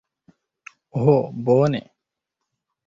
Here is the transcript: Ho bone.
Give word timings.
Ho 1.01 1.13
bone. 1.51 1.85